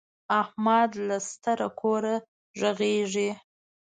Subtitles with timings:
[0.41, 2.15] احمد له ستره کوره
[2.59, 3.29] غږيږي.